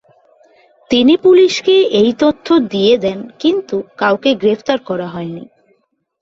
তিনি 0.91 1.13
পুলিশকে 1.17 1.75
এই 1.91 2.11
তথ্য 2.19 2.47
দিয়ে 2.69 2.93
দেন, 2.97 3.19
কিন্তু 3.39 3.75
কাউকে 3.97 4.29
গ্রেপ্তার 4.35 4.79
করা 4.79 5.07
হয়নি। 5.07 5.43